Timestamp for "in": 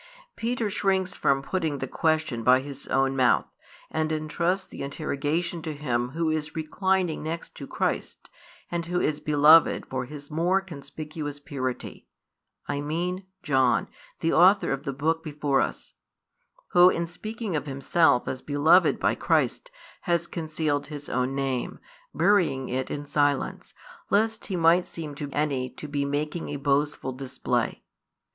16.89-17.05, 22.89-23.05